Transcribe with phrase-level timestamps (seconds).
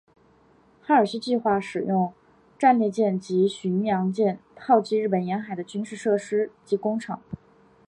[0.81, 2.11] 哈尔西计划使用
[2.57, 7.21] 战列舰及巡洋舰炮击日本沿海的军事设施及工厂。